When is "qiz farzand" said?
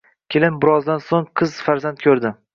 1.43-2.05